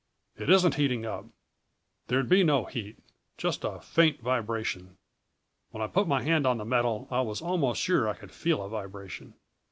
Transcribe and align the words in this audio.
"It 0.35 0.49
isn't 0.49 0.73
heating 0.73 1.05
up. 1.05 1.25
There'd 2.07 2.27
be 2.27 2.43
no 2.43 2.65
heat 2.65 2.97
just 3.37 3.63
a 3.63 3.79
faint 3.81 4.19
vibration. 4.19 4.97
When 5.69 5.83
I 5.83 5.85
put 5.85 6.07
my 6.07 6.23
hand 6.23 6.47
on 6.47 6.57
the 6.57 6.65
metal 6.65 7.07
I 7.11 7.21
was 7.21 7.39
almost 7.39 7.79
sure 7.79 8.09
I 8.09 8.15
could 8.15 8.31
feel 8.31 8.63
a 8.63 8.67
vibration. 8.69 9.35